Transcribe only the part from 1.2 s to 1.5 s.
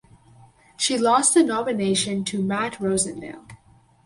the